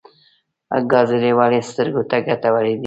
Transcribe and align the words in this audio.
ګازرې 0.91 1.31
ولې 1.39 1.59
سترګو 1.69 2.01
ته 2.09 2.17
ګټورې 2.27 2.73
دي؟ 2.77 2.79